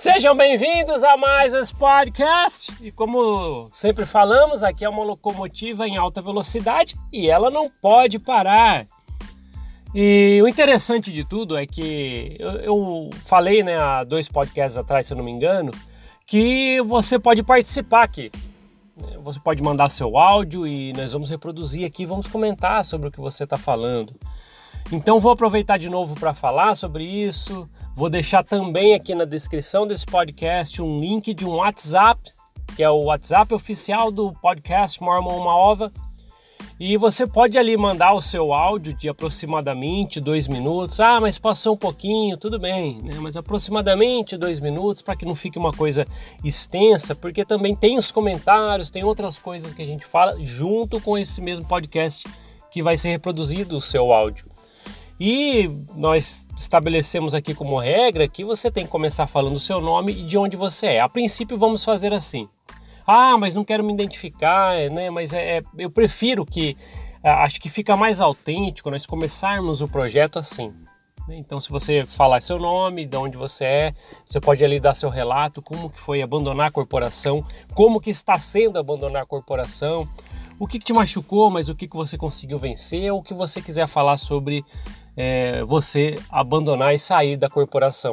[0.00, 2.72] Sejam bem-vindos a mais esse podcast.
[2.80, 8.18] E como sempre falamos, aqui é uma locomotiva em alta velocidade e ela não pode
[8.18, 8.86] parar.
[9.94, 15.06] E o interessante de tudo é que eu, eu falei né, há dois podcasts atrás,
[15.06, 15.70] se eu não me engano,
[16.26, 18.32] que você pode participar aqui.
[19.22, 23.20] Você pode mandar seu áudio e nós vamos reproduzir aqui, vamos comentar sobre o que
[23.20, 24.14] você está falando.
[24.92, 27.68] Então vou aproveitar de novo para falar sobre isso.
[27.94, 32.20] Vou deixar também aqui na descrição desse podcast um link de um WhatsApp,
[32.74, 35.92] que é o WhatsApp oficial do podcast Mormon Uma Ova.
[36.82, 40.98] E você pode ali mandar o seu áudio de aproximadamente dois minutos.
[40.98, 43.12] Ah, mas passou um pouquinho, tudo bem, né?
[43.20, 46.06] Mas aproximadamente dois minutos para que não fique uma coisa
[46.42, 51.18] extensa, porque também tem os comentários, tem outras coisas que a gente fala junto com
[51.18, 52.26] esse mesmo podcast
[52.70, 54.46] que vai ser reproduzido o seu áudio.
[55.20, 60.12] E nós estabelecemos aqui como regra que você tem que começar falando o seu nome
[60.12, 61.00] e de onde você é.
[61.00, 62.48] A princípio, vamos fazer assim.
[63.06, 65.10] Ah, mas não quero me identificar, né?
[65.10, 66.74] Mas é, é eu prefiro que
[67.22, 70.72] é, acho que fica mais autêntico nós começarmos o projeto assim.
[71.28, 71.36] Né?
[71.36, 75.10] Então, se você falar seu nome, de onde você é, você pode ali dar seu
[75.10, 80.08] relato, como que foi abandonar a corporação, como que está sendo abandonar a corporação,
[80.60, 83.32] o que, que te machucou, mas o que, que você conseguiu vencer, ou o que
[83.32, 84.62] você quiser falar sobre
[85.16, 88.12] é, você abandonar e sair da corporação.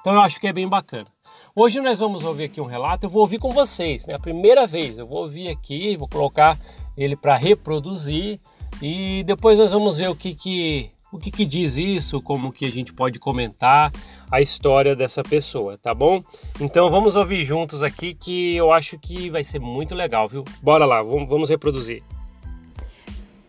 [0.00, 1.08] Então eu acho que é bem bacana.
[1.52, 4.14] Hoje nós vamos ouvir aqui um relato, eu vou ouvir com vocês, né?
[4.14, 6.56] A primeira vez, eu vou ouvir aqui, vou colocar
[6.96, 8.38] ele para reproduzir
[8.80, 12.64] e depois nós vamos ver o que que o que, que diz isso, como que
[12.64, 13.92] a gente pode comentar
[14.30, 16.22] a história dessa pessoa, tá bom?
[16.58, 20.42] Então vamos ouvir juntos aqui que eu acho que vai ser muito legal, viu?
[20.62, 22.02] Bora lá, vamos, reproduzir.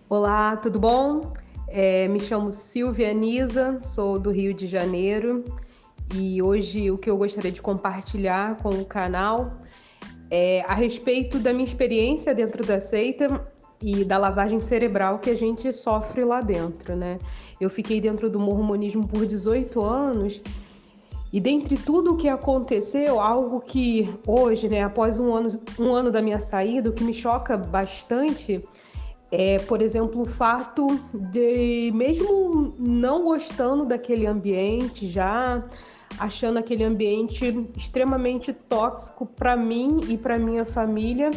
[0.09, 1.31] Olá, tudo bom?
[1.69, 5.45] É, me chamo Silvia Nisa, sou do Rio de Janeiro
[6.13, 9.61] e hoje o que eu gostaria de compartilhar com o canal
[10.29, 13.52] é a respeito da minha experiência dentro da seita
[13.83, 17.19] e da lavagem cerebral que a gente sofre lá dentro, né?
[17.59, 20.41] Eu fiquei dentro do mormonismo por 18 anos
[21.33, 26.11] e dentre tudo o que aconteceu, algo que hoje, né, após um ano, um ano
[26.11, 28.63] da minha saída, o que me choca bastante
[29.31, 35.63] é, por exemplo, o fato de, mesmo não gostando daquele ambiente, já
[36.19, 41.31] achando aquele ambiente extremamente tóxico para mim e para minha família,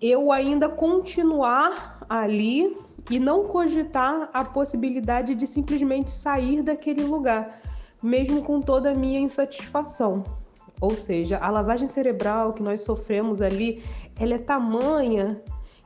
[0.00, 2.76] eu ainda continuar ali
[3.10, 7.60] e não cogitar a possibilidade de simplesmente sair daquele lugar,
[8.02, 10.22] mesmo com toda a minha insatisfação.
[10.80, 13.82] Ou seja, a lavagem cerebral que nós sofremos ali,
[14.18, 15.42] ela é tamanha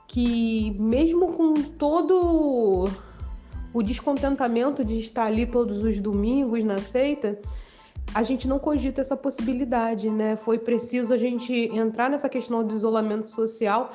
[0.09, 2.88] que mesmo com todo
[3.72, 7.38] o descontentamento de estar ali todos os domingos na seita,
[8.15, 10.37] a gente não cogita essa possibilidade, né?
[10.37, 13.93] Foi preciso a gente entrar nessa questão do isolamento social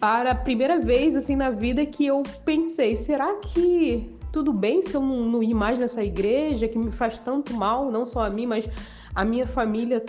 [0.00, 4.94] para a primeira vez assim na vida que eu pensei, será que tudo bem se
[4.94, 8.28] eu não, não ir mais nessa igreja que me faz tanto mal, não só a
[8.28, 8.68] mim, mas
[9.14, 10.04] a minha família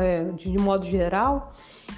[0.00, 1.52] é, de modo geral?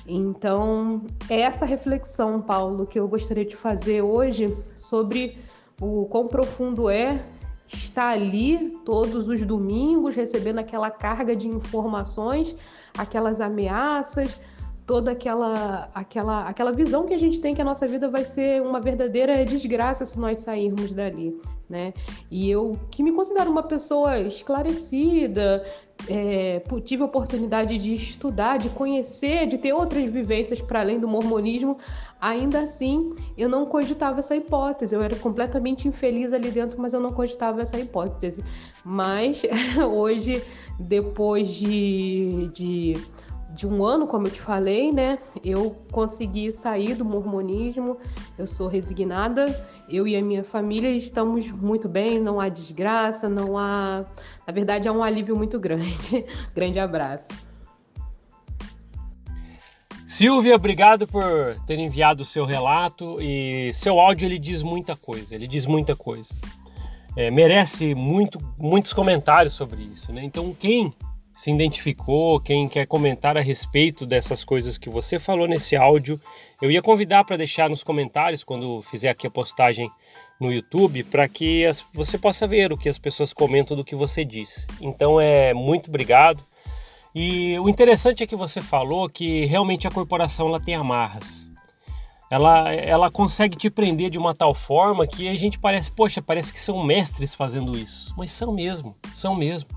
[0.07, 5.39] Então, é essa reflexão, Paulo, que eu gostaria de fazer hoje sobre
[5.81, 7.25] o quão profundo é
[7.69, 12.57] estar ali todos os domingos recebendo aquela carga de informações,
[12.97, 14.41] aquelas ameaças,
[14.87, 18.63] toda aquela aquela aquela visão que a gente tem que a nossa vida vai ser
[18.63, 21.37] uma verdadeira desgraça se nós sairmos dali,
[21.69, 21.93] né?
[22.31, 25.65] E eu que me considero uma pessoa esclarecida,
[26.09, 31.09] é, tive a oportunidade de estudar, de conhecer, de ter outras vivências para além do
[31.09, 31.79] mormonismo,
[32.21, 34.95] ainda assim eu não cogitava essa hipótese.
[34.95, 38.45] Eu era completamente infeliz ali dentro, mas eu não cogitava essa hipótese.
[38.85, 39.43] Mas
[39.91, 40.41] hoje,
[40.79, 42.93] depois de, de
[43.57, 45.19] de um ano, como eu te falei, né?
[45.43, 47.97] Eu consegui sair do mormonismo,
[48.39, 49.47] eu sou resignada,
[49.89, 54.05] eu e a minha família estamos muito bem, não há desgraça, não há.
[54.47, 56.25] Na verdade, há um alívio muito grande.
[56.55, 57.29] grande abraço.
[60.05, 65.35] Silvia, obrigado por ter enviado o seu relato e seu áudio ele diz muita coisa,
[65.35, 66.33] ele diz muita coisa.
[67.17, 70.23] É, merece muito, muitos comentários sobre isso, né?
[70.23, 70.93] Então quem
[71.37, 76.19] se identificou, quem quer comentar a respeito dessas coisas que você falou nesse áudio,
[76.63, 79.91] eu ia convidar para deixar nos comentários quando fizer aqui a postagem
[80.41, 83.95] no YouTube, para que as, você possa ver o que as pessoas comentam do que
[83.95, 84.67] você disse.
[84.81, 86.43] Então é muito obrigado.
[87.15, 91.51] E o interessante é que você falou que realmente a corporação ela tem amarras.
[92.31, 96.51] Ela, ela consegue te prender de uma tal forma que a gente parece, poxa, parece
[96.51, 98.15] que são mestres fazendo isso.
[98.17, 99.69] Mas são mesmo, são mesmo.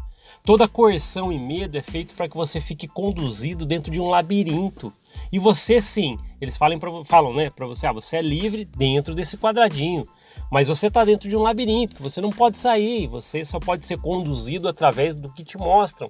[0.50, 4.92] Toda coerção e medo é feito para que você fique conduzido dentro de um labirinto.
[5.32, 9.14] E você sim, eles falam, pra, falam né, para você, ah, você é livre dentro
[9.14, 10.08] desse quadradinho.
[10.52, 14.00] Mas você está dentro de um labirinto, você não pode sair, você só pode ser
[14.00, 16.10] conduzido através do que te mostram.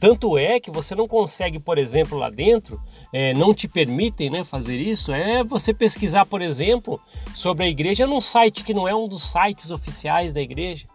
[0.00, 2.82] Tanto é que você não consegue, por exemplo, lá dentro,
[3.12, 7.00] é, não te permitem né, fazer isso, é você pesquisar, por exemplo,
[7.32, 10.88] sobre a igreja num site que não é um dos sites oficiais da igreja.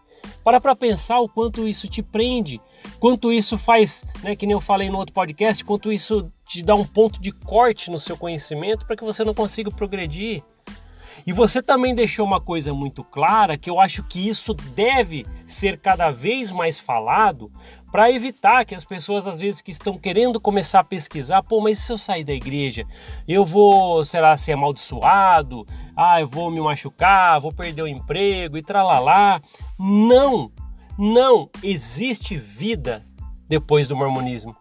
[0.46, 2.60] Para para pensar o quanto isso te prende,
[3.00, 6.72] quanto isso faz, né, que nem eu falei no outro podcast, quanto isso te dá
[6.76, 10.44] um ponto de corte no seu conhecimento para que você não consiga progredir.
[11.26, 15.76] E você também deixou uma coisa muito clara que eu acho que isso deve ser
[15.76, 17.50] cada vez mais falado
[17.90, 21.80] para evitar que as pessoas às vezes que estão querendo começar a pesquisar, pô, mas
[21.80, 22.84] se eu sair da igreja,
[23.26, 25.66] eu vou, será ser amaldiçoado?
[25.96, 29.40] Ah, eu vou me machucar, vou perder o emprego e tralalá.
[29.76, 30.52] Não,
[30.96, 33.04] não existe vida
[33.48, 34.54] depois do mormonismo.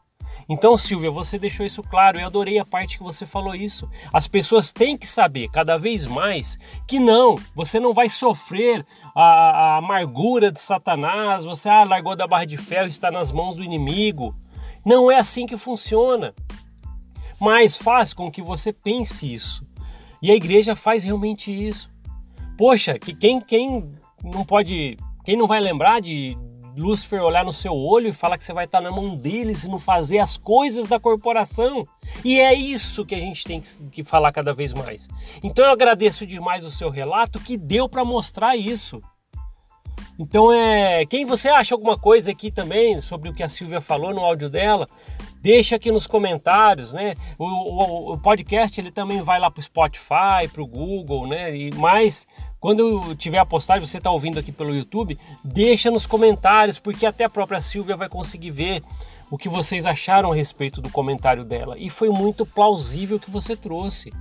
[0.47, 2.19] Então, Silvia, você deixou isso claro.
[2.19, 3.89] Eu adorei a parte que você falou isso.
[4.13, 9.23] As pessoas têm que saber cada vez mais que não, você não vai sofrer a,
[9.23, 11.45] a amargura de Satanás.
[11.45, 14.35] Você ah, largou da barra de ferro, está nas mãos do inimigo.
[14.85, 16.33] Não é assim que funciona.
[17.39, 19.63] Mas faz com que você pense isso.
[20.21, 21.89] E a igreja faz realmente isso.
[22.57, 23.91] Poxa, que quem, quem
[24.23, 26.37] não pode, quem não vai lembrar de,
[26.77, 29.69] Lúcifer olhar no seu olho e falar que você vai estar na mão deles e
[29.69, 31.85] não fazer as coisas da corporação.
[32.23, 35.07] E é isso que a gente tem que falar cada vez mais.
[35.43, 39.01] Então eu agradeço demais o seu relato que deu para mostrar isso.
[40.17, 44.13] Então é, quem você acha alguma coisa aqui também sobre o que a Silvia falou
[44.13, 44.87] no áudio dela,
[45.41, 47.15] deixa aqui nos comentários, né?
[47.37, 51.55] O, o, o podcast ele também vai lá para o Spotify, para o Google, né?
[51.55, 52.25] E mais
[52.65, 57.23] quando tiver a postagem, você está ouvindo aqui pelo YouTube, deixa nos comentários, porque até
[57.23, 58.81] a própria Silvia vai conseguir ver
[59.29, 61.75] o que vocês acharam a respeito do comentário dela.
[61.77, 64.11] E foi muito plausível o que você trouxe.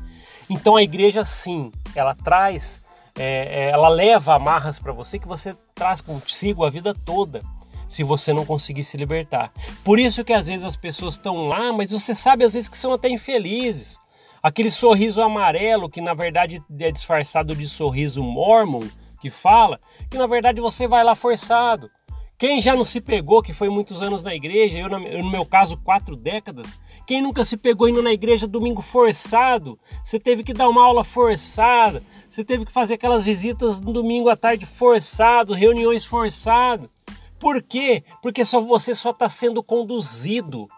[0.51, 2.83] Então a igreja, sim, ela traz,
[3.19, 7.41] é, é ela leva amarras para você que você traz consigo a vida toda
[7.89, 9.55] se você não conseguir se libertar.
[9.83, 12.77] Por isso que às vezes as pessoas estão lá, mas você sabe às vezes que
[12.77, 13.99] são até infelizes.
[14.45, 18.83] Aquele sorriso amarelo que na verdade é disfarçado de sorriso mormon,
[19.19, 19.81] que fala
[20.11, 21.91] que na verdade você vai lá forçado.
[22.37, 25.79] Quem já não se pegou, que foi muitos anos na igreja, eu, no meu caso,
[25.79, 29.79] quatro décadas, quem nunca se pegou indo na igreja domingo forçado?
[30.03, 34.29] Você teve que dar uma aula forçada, você teve que fazer aquelas visitas no domingo
[34.29, 36.91] à tarde forçado, reuniões forçado.
[37.39, 38.05] Por quê?
[38.21, 40.69] Porque só você só está sendo conduzido.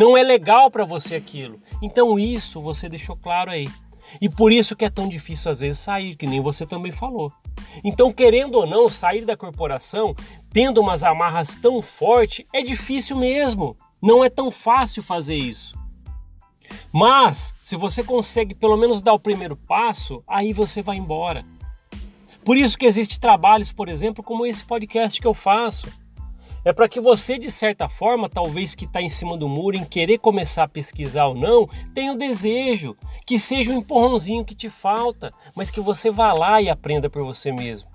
[0.00, 1.60] Não é legal para você aquilo.
[1.82, 3.68] Então isso você deixou claro aí.
[4.18, 7.30] E por isso que é tão difícil às vezes sair, que nem você também falou.
[7.84, 10.16] Então, querendo ou não, sair da corporação,
[10.50, 13.76] tendo umas amarras tão fortes, é difícil mesmo.
[14.00, 15.76] Não é tão fácil fazer isso.
[16.90, 21.44] Mas, se você consegue pelo menos dar o primeiro passo, aí você vai embora.
[22.42, 25.88] Por isso que existem trabalhos, por exemplo, como esse podcast que eu faço
[26.64, 29.84] é para que você, de certa forma, talvez que está em cima do muro, em
[29.84, 32.94] querer começar a pesquisar ou não, tenha o desejo,
[33.26, 37.24] que seja um empurrãozinho que te falta, mas que você vá lá e aprenda por
[37.24, 37.88] você mesmo.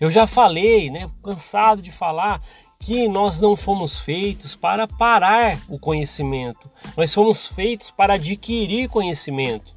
[0.00, 2.40] Eu já falei, né, cansado de falar,
[2.78, 9.73] que nós não fomos feitos para parar o conhecimento, nós fomos feitos para adquirir conhecimento.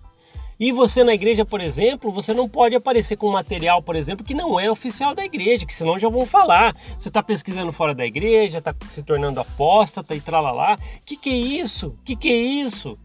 [0.60, 4.34] E você na igreja, por exemplo, você não pode aparecer com material, por exemplo, que
[4.34, 6.76] não é oficial da igreja, que senão já vão falar.
[6.98, 10.78] Você está pesquisando fora da igreja, está se tornando apóstata e tralalá.
[11.06, 11.94] Que que é isso?
[12.04, 12.98] Que que é isso?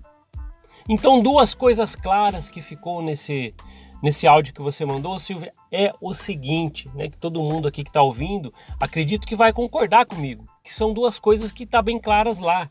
[0.89, 3.55] Então, duas coisas claras que ficou nesse
[4.03, 7.89] nesse áudio que você mandou, Silvia, é o seguinte, né, que todo mundo aqui que
[7.89, 12.41] está ouvindo, acredito que vai concordar comigo, que são duas coisas que tá bem claras
[12.41, 12.69] lá,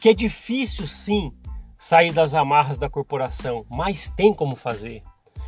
[0.00, 1.32] que é difícil sim
[1.78, 5.02] sair das amarras da corporação, mas tem como fazer.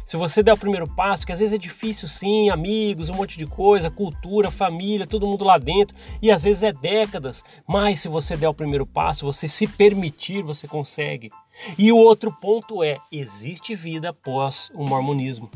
[0.04, 3.37] Se você der o primeiro passo, que às vezes é difícil sim, amigos, um monte
[3.37, 8.08] de coisa, cultura, família, todo mundo lá dentro, e às vezes é décadas, mas se
[8.08, 11.30] você der o primeiro passo, você se permitir, você consegue.
[11.78, 15.50] E o outro ponto é: existe vida após o mormonismo.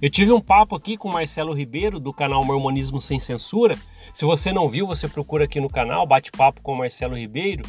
[0.00, 3.78] Eu tive um papo aqui com Marcelo Ribeiro do canal Mormonismo Sem Censura.
[4.12, 7.64] Se você não viu, você procura aqui no canal, bate-papo com Marcelo Ribeiro.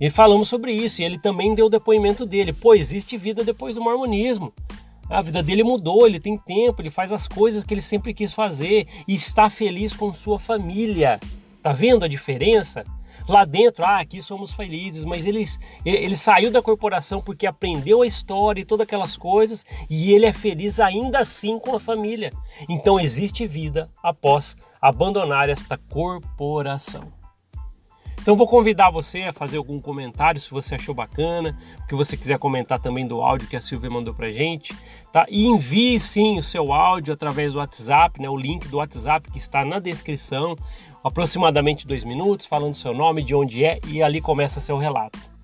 [0.00, 2.52] E falamos sobre isso, e ele também deu o depoimento dele.
[2.52, 4.52] Pô, existe vida depois do mormonismo.
[5.10, 8.32] A vida dele mudou, ele tem tempo, ele faz as coisas que ele sempre quis
[8.32, 11.18] fazer e está feliz com sua família.
[11.62, 12.84] Tá vendo a diferença?
[13.26, 15.44] Lá dentro, ah, aqui somos felizes, mas ele,
[15.84, 20.32] ele saiu da corporação porque aprendeu a história e todas aquelas coisas e ele é
[20.32, 22.32] feliz ainda assim com a família.
[22.68, 27.17] Então existe vida após abandonar esta corporação.
[28.28, 32.14] Então vou convidar você a fazer algum comentário se você achou bacana, o que você
[32.14, 34.76] quiser comentar também do áudio que a Silvia mandou pra gente,
[35.10, 35.24] tá?
[35.30, 38.28] E envie sim o seu áudio através do WhatsApp, né?
[38.28, 40.54] O link do WhatsApp que está na descrição,
[41.02, 45.37] aproximadamente dois minutos, falando seu nome, de onde é e ali começa seu relato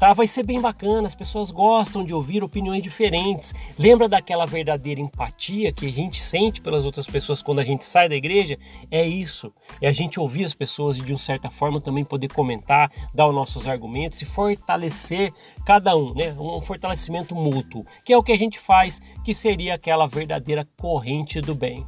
[0.00, 0.14] tá?
[0.14, 3.54] Vai ser bem bacana, as pessoas gostam de ouvir opiniões diferentes.
[3.78, 8.08] Lembra daquela verdadeira empatia que a gente sente pelas outras pessoas quando a gente sai
[8.08, 8.58] da igreja?
[8.90, 9.52] É isso.
[9.80, 13.28] É a gente ouvir as pessoas e de uma certa forma também poder comentar, dar
[13.28, 15.34] os nossos argumentos e fortalecer
[15.66, 16.32] cada um, né?
[16.32, 21.42] Um fortalecimento mútuo, que é o que a gente faz, que seria aquela verdadeira corrente
[21.42, 21.86] do bem.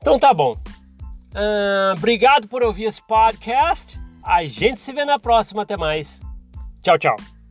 [0.00, 0.52] Então tá bom.
[1.34, 3.98] Uh, obrigado por ouvir esse podcast.
[4.22, 5.62] A gente se vê na próxima.
[5.62, 6.22] Até mais.
[6.98, 7.41] Chao.